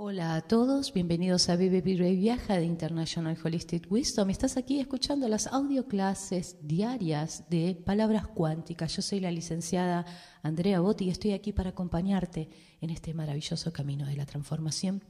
[0.00, 4.30] Hola a todos, bienvenidos a BBB Viaja de International Holistic Wisdom.
[4.30, 8.94] Estás aquí escuchando las audio clases diarias de Palabras Cuánticas.
[8.94, 10.06] Yo soy la licenciada
[10.44, 12.48] Andrea Botti y estoy aquí para acompañarte
[12.80, 15.02] en este maravilloso camino de la transformación.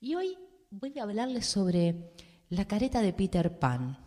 [0.00, 0.38] Y hoy
[0.70, 2.14] voy a hablarles sobre
[2.48, 3.98] la careta de Peter Pan.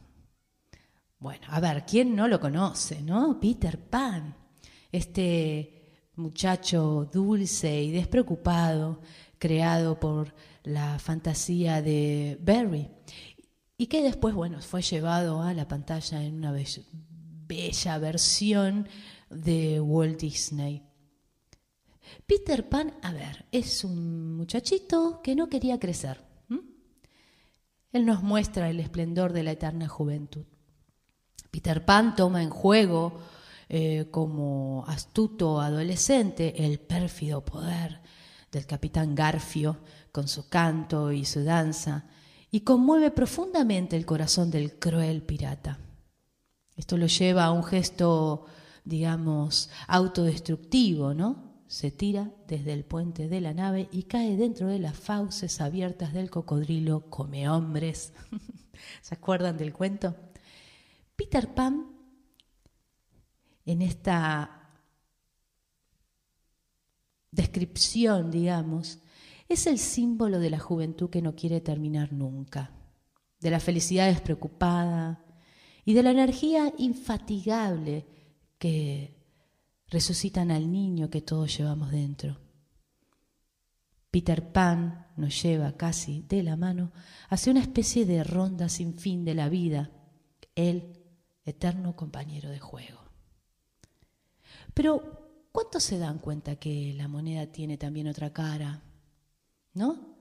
[1.20, 3.40] Bueno, a ver, ¿quién no lo conoce, no?
[3.40, 4.36] Peter Pan,
[4.92, 5.78] este
[6.16, 9.02] muchacho dulce y despreocupado
[9.40, 10.34] creado por
[10.64, 12.90] la fantasía de Barry
[13.78, 18.88] y que después, bueno, fue llevado a la pantalla en una bella, versión
[19.30, 20.84] de Walt Disney.
[22.26, 26.26] Peter Pan, a ver, es un muchachito que no quería crecer.
[27.94, 30.46] Él nos muestra el esplendor de la eterna juventud.
[31.52, 33.20] Peter Pan toma en juego
[33.70, 38.02] eh, como astuto adolescente el pérfido poder
[38.52, 39.78] del capitán Garfio
[40.12, 42.06] con su canto y su danza,
[42.50, 45.80] y conmueve profundamente el corazón del cruel pirata.
[46.76, 48.46] Esto lo lleva a un gesto,
[48.86, 51.62] digamos, autodestructivo, ¿no?
[51.68, 56.14] Se tira desde el puente de la nave y cae dentro de las fauces abiertas
[56.14, 58.14] del cocodrilo come hombres.
[59.02, 60.16] ¿Se acuerdan del cuento?
[61.16, 61.88] Peter Pan,
[63.66, 64.57] en esta
[67.38, 69.00] descripción, digamos,
[69.48, 72.72] es el símbolo de la juventud que no quiere terminar nunca,
[73.40, 75.24] de la felicidad despreocupada
[75.86, 78.06] y de la energía infatigable
[78.58, 79.16] que
[79.88, 82.40] resucitan al niño que todos llevamos dentro.
[84.10, 86.92] Peter Pan nos lleva casi de la mano
[87.30, 89.92] hacia una especie de ronda sin fin de la vida,
[90.56, 91.04] el
[91.46, 93.00] eterno compañero de juego.
[94.74, 95.27] Pero
[95.58, 98.84] ¿Cuántos se dan cuenta que la moneda tiene también otra cara?
[99.74, 100.16] ¿No?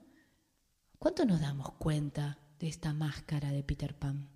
[0.98, 4.30] ¿Cuánto nos damos cuenta de esta máscara de Peter Pan?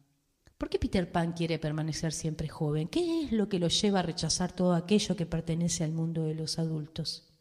[0.59, 2.87] ¿Por qué Peter Pan quiere permanecer siempre joven?
[2.87, 6.34] ¿Qué es lo que lo lleva a rechazar todo aquello que pertenece al mundo de
[6.34, 7.32] los adultos?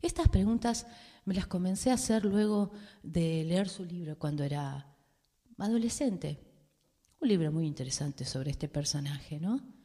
[0.00, 0.86] Estas preguntas
[1.26, 2.70] me las comencé a hacer luego
[3.02, 4.96] de leer su libro cuando era
[5.58, 6.40] adolescente.
[7.20, 9.76] Un libro muy interesante sobre este personaje, ¿no?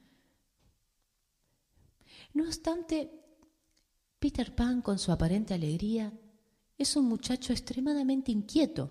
[2.33, 3.11] No obstante,
[4.19, 6.11] Peter Pan, con su aparente alegría,
[6.77, 8.89] es un muchacho extremadamente inquieto,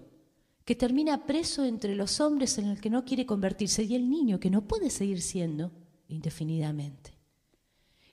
[0.64, 4.38] que termina preso entre los hombres en el que no quiere convertirse y el niño
[4.38, 5.72] que no puede seguir siendo
[6.06, 7.18] indefinidamente.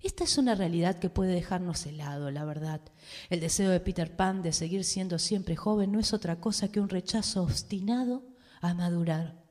[0.01, 2.81] Esta es una realidad que puede dejarnos helado, la verdad.
[3.29, 6.79] El deseo de Peter Pan de seguir siendo siempre joven no es otra cosa que
[6.79, 8.23] un rechazo obstinado
[8.61, 9.43] a madurar.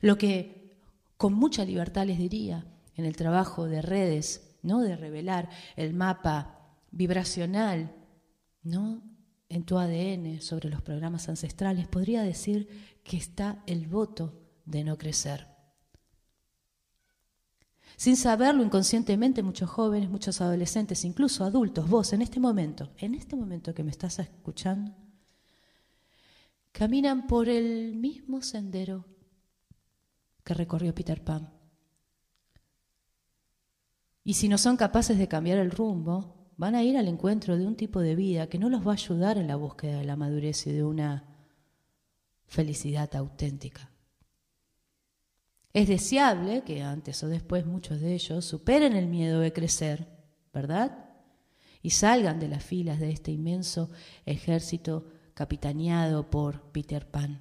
[0.00, 0.74] Lo que
[1.18, 2.66] con mucha libertad les diría
[2.98, 4.80] en el trabajo de redes, ¿no?
[4.80, 6.58] De revelar el mapa
[6.90, 7.94] vibracional,
[8.64, 9.02] ¿no?
[9.48, 12.68] En tu ADN sobre los programas ancestrales, podría decir
[13.04, 14.34] que está el voto
[14.66, 15.46] de no crecer.
[17.96, 23.36] Sin saberlo inconscientemente, muchos jóvenes, muchos adolescentes, incluso adultos, vos en este momento, en este
[23.36, 24.92] momento que me estás escuchando,
[26.72, 29.04] caminan por el mismo sendero
[30.42, 31.57] que recorrió Peter Pan.
[34.28, 37.66] Y si no son capaces de cambiar el rumbo, van a ir al encuentro de
[37.66, 40.16] un tipo de vida que no los va a ayudar en la búsqueda de la
[40.16, 41.24] madurez y de una
[42.44, 43.90] felicidad auténtica.
[45.72, 50.06] Es deseable que antes o después muchos de ellos superen el miedo de crecer,
[50.52, 51.06] ¿verdad?
[51.80, 53.88] Y salgan de las filas de este inmenso
[54.26, 57.40] ejército capitaneado por Peter Pan.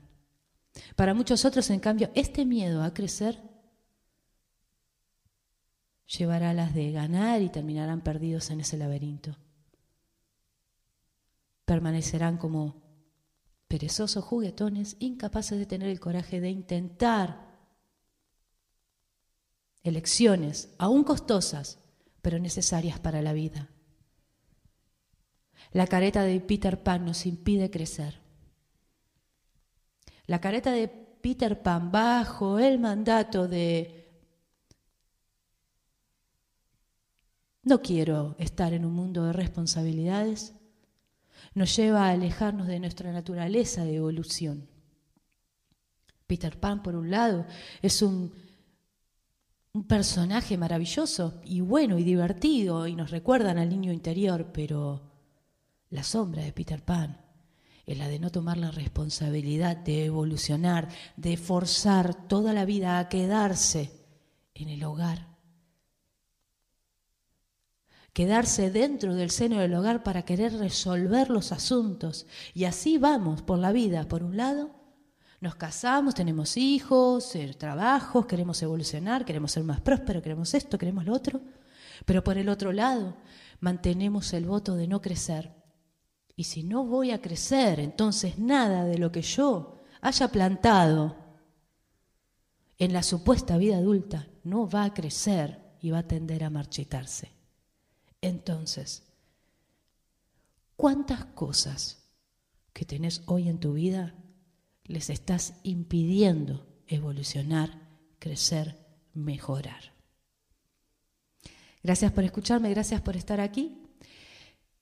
[0.95, 3.43] Para muchos otros, en cambio, este miedo a crecer
[6.07, 9.37] llevará las de ganar y terminarán perdidos en ese laberinto.
[11.65, 12.81] Permanecerán como
[13.67, 17.45] perezosos juguetones, incapaces de tener el coraje de intentar
[19.83, 21.79] elecciones, aún costosas,
[22.21, 23.69] pero necesarias para la vida.
[25.71, 28.21] La careta de Peter Pan nos impide crecer.
[30.25, 33.96] La careta de Peter Pan bajo el mandato de
[37.67, 40.53] No quiero estar en un mundo de responsabilidades.
[41.53, 44.69] Nos lleva a alejarnos de nuestra naturaleza de evolución.
[46.27, 47.45] Peter Pan, por un lado,
[47.81, 48.31] es un,
[49.85, 55.01] personaje maravilloso y bueno y divertido y nos recuerdan al niño interior, pero
[55.89, 57.19] la sombra de Peter Pan
[57.85, 60.87] es la de no tomar la responsabilidad de evolucionar,
[61.17, 63.91] de forzar toda la vida a quedarse
[64.53, 65.36] en el hogar
[68.17, 72.25] quedarse dentro del seno del hogar para querer resolver los asuntos.
[72.55, 74.07] Y así vamos por la vida.
[74.07, 74.71] Por un lado,
[75.39, 81.05] nos casamos, tenemos hijos, eh, trabajos, queremos evolucionar, queremos ser más prósperos, queremos esto, queremos
[81.05, 81.41] lo otro.
[82.07, 83.17] Pero por el otro lado,
[83.59, 85.53] mantenemos el voto de no crecer.
[86.35, 91.17] Y si no voy a crecer, entonces nada de lo que yo haya plantado
[92.79, 97.36] en la supuesta vida adulta no va a crecer y va a tender a marchitarse.
[98.21, 99.03] Entonces,
[100.75, 102.09] ¿cuántas cosas
[102.73, 104.15] que tenés hoy en tu vida
[104.85, 107.81] les estás impidiendo evolucionar,
[108.19, 108.77] crecer,
[109.13, 109.93] mejorar?
[111.83, 113.77] Gracias por escucharme, gracias por estar aquí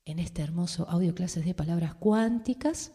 [0.06, 2.94] en este hermoso audio clases de palabras cuánticas.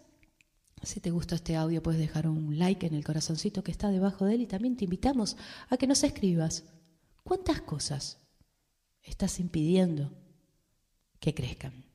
[0.82, 4.24] Si te gustó este audio, puedes dejar un like en el corazoncito que está debajo
[4.24, 5.36] de él y también te invitamos
[5.68, 6.64] a que nos escribas
[7.24, 8.18] cuántas cosas
[9.02, 10.12] estás impidiendo
[11.20, 11.89] que crezcan.